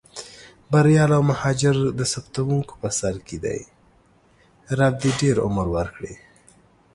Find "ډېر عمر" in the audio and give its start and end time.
5.21-5.67